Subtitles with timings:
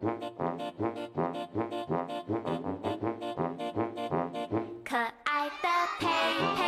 [0.00, 0.06] 可
[5.24, 6.08] 爱的佩
[6.56, 6.58] 佩，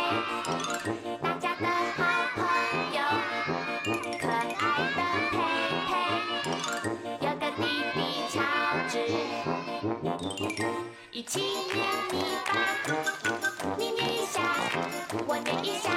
[1.19, 1.65] 大家的
[1.95, 1.99] 好
[2.35, 2.37] 朋
[2.93, 2.97] 友。
[4.19, 4.61] 可爱的
[5.31, 5.33] 佩
[5.87, 5.91] 佩，
[7.21, 7.59] 有个弟
[7.95, 7.97] 弟
[8.29, 8.37] 超
[8.87, 8.93] 直。
[11.11, 11.75] 一起捏
[12.11, 12.15] 泥
[12.45, 12.47] 巴，
[13.79, 14.41] 你捏一下，
[15.25, 15.89] 我捏一下。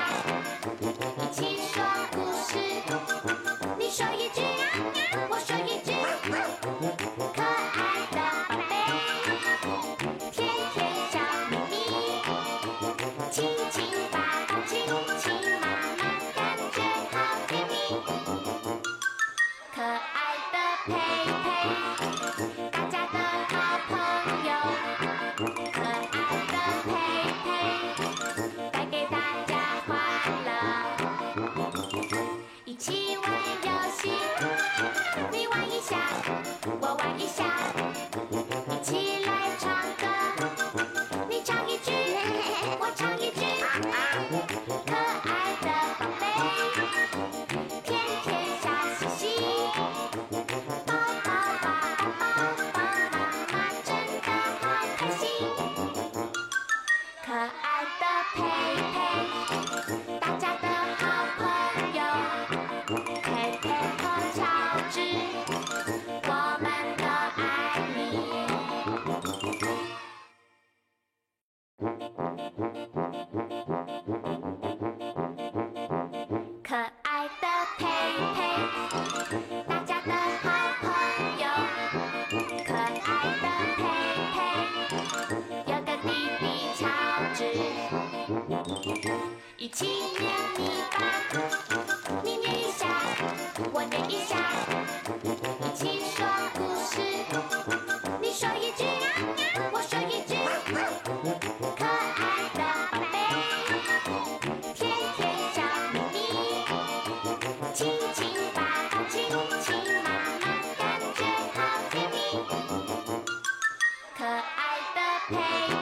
[115.67, 115.75] pay,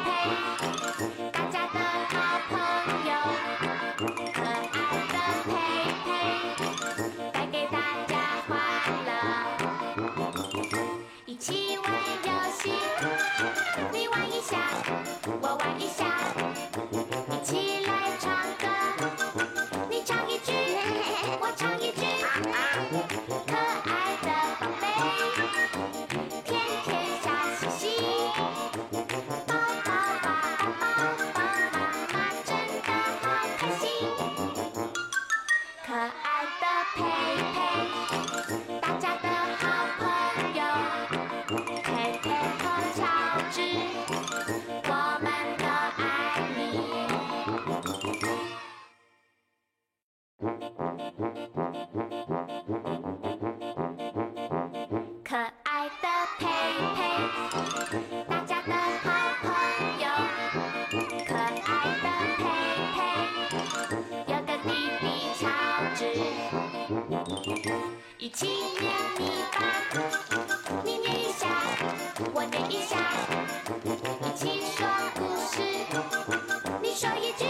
[0.58, 0.73] pay.
[68.18, 69.58] 一起捏泥巴
[70.84, 71.46] 你捏一下
[72.32, 72.96] 我捏一下。
[73.84, 75.62] 一起说故事
[76.82, 77.44] 你说一句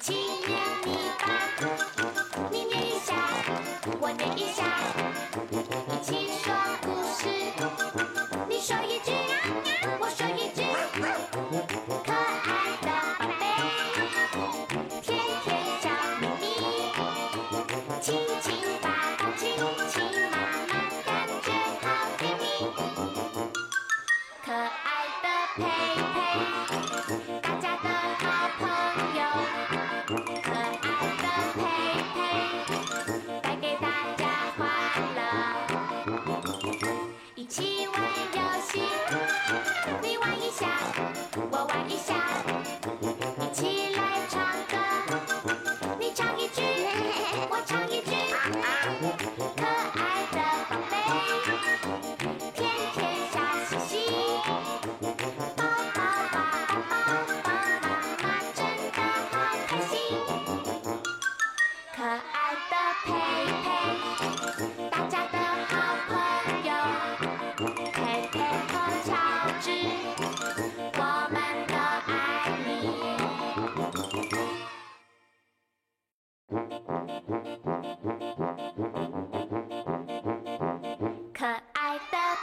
[0.00, 0.37] 亲。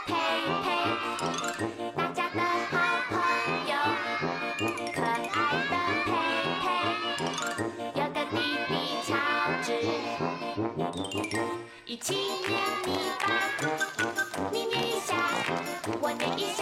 [0.04, 0.12] 佩
[0.62, 0.66] 佩
[1.96, 2.40] 大家的
[2.70, 2.74] 好
[3.08, 3.12] 朋
[3.66, 3.72] 友
[4.92, 6.08] 可爱的佩
[6.60, 6.64] 佩
[7.94, 8.34] 有个弟
[8.68, 8.70] 弟
[9.06, 9.10] 乔
[9.62, 9.66] 治。
[11.86, 12.14] 一起
[14.52, 15.14] 你一下
[16.00, 16.60] 我一下。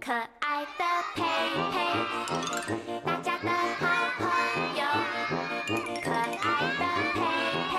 [0.00, 0.82] 可爱的
[1.14, 1.22] 佩
[1.70, 1.74] 佩，
[3.04, 3.46] 大家的
[3.78, 3.82] 好
[4.18, 4.20] 朋
[4.74, 4.80] 友。
[6.02, 6.42] 可爱的
[7.14, 7.16] 佩
[7.70, 7.72] 佩，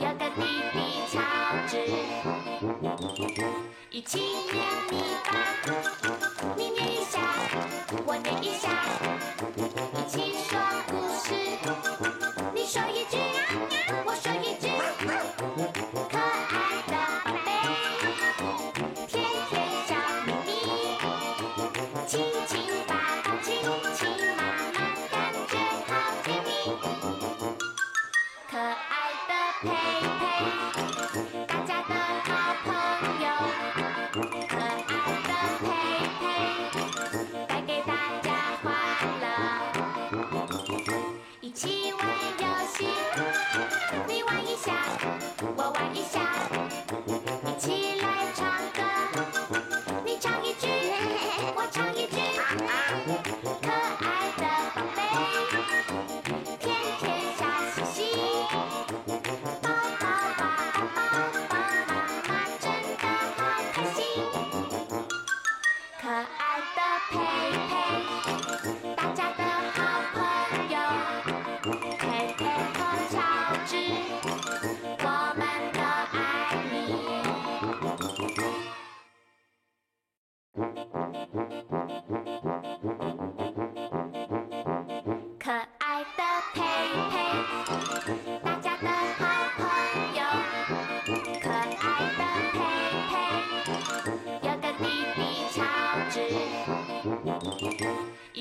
[0.00, 0.38] 有个弟
[0.72, 0.76] 弟
[1.12, 1.14] 乔
[1.68, 1.72] 治，
[3.90, 4.58] 一起捏
[4.90, 4.92] 泥
[5.24, 5.30] 巴，
[6.56, 7.14] 你捏一下，
[8.04, 8.66] 我捏一下。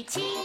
[0.07, 0.36] T.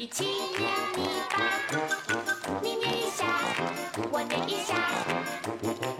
[0.00, 3.26] 一起捏泥巴你捏一下
[4.12, 5.97] 我捏一下。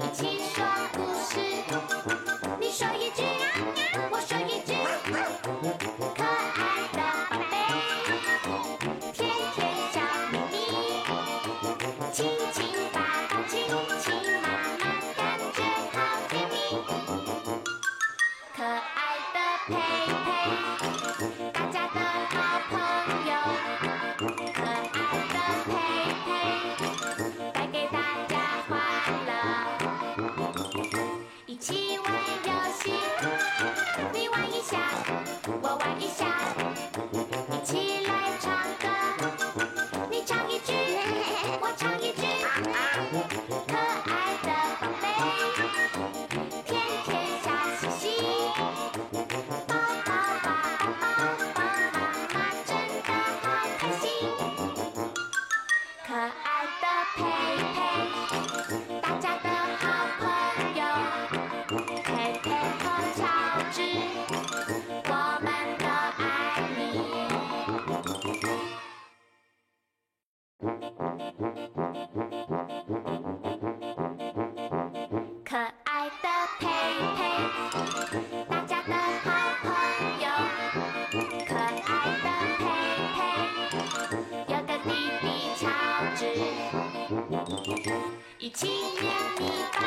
[88.49, 89.03] 一起捏
[89.39, 89.79] 泥巴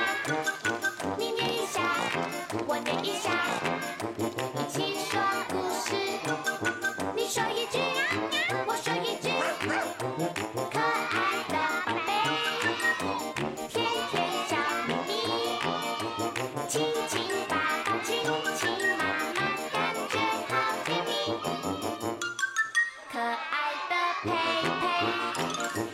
[1.18, 1.82] 你捏一下
[2.68, 3.26] 我捏一下
[4.56, 5.98] 一起说故事
[7.16, 7.80] 你说一句
[8.68, 9.34] 我说一句
[10.70, 12.10] 可爱的宝贝
[13.68, 13.74] 天
[14.12, 14.14] 天
[14.48, 14.54] 叫
[14.86, 15.10] 咪咪
[16.70, 16.72] 亲
[17.10, 17.12] 亲
[17.50, 17.52] 爸
[17.84, 18.10] 爸亲
[18.56, 18.62] 亲
[18.96, 19.02] 妈
[19.34, 19.42] 妈
[19.74, 19.76] 感
[20.08, 20.14] 觉
[20.50, 20.54] 好
[20.86, 21.10] 甜蜜
[23.12, 23.92] 可爱的
[24.22, 24.26] 佩
[25.84, 25.91] 佩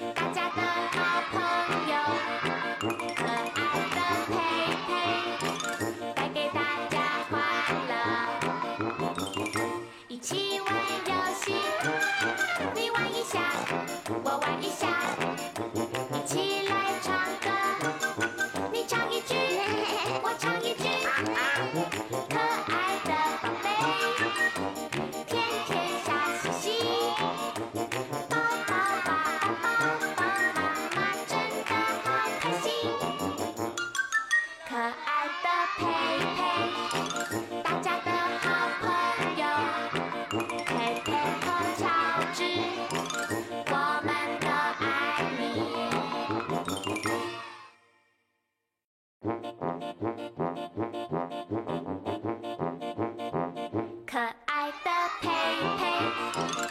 [55.38, 55.46] 佩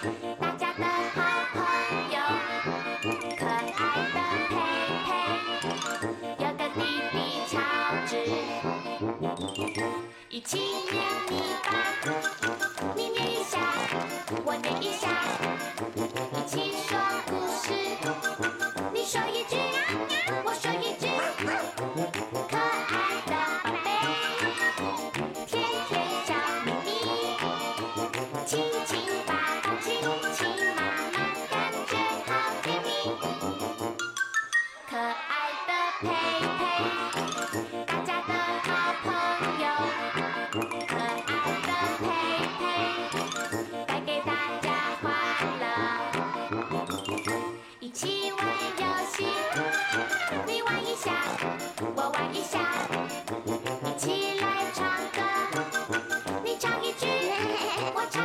[0.02, 0.82] 佩大家的
[1.14, 1.16] 好
[1.52, 1.56] 朋
[2.10, 2.14] 友
[3.36, 3.94] 可爱的佩
[4.50, 4.54] 佩
[6.38, 6.76] 有个弟
[7.12, 7.14] 弟
[7.46, 7.54] 乔
[8.06, 8.10] 治
[10.28, 10.98] 一起捏
[11.30, 11.32] 泥
[11.62, 11.66] 巴
[12.96, 13.54] 你捏一下
[14.44, 15.45] 我捏一下。
[57.76, 58.15] what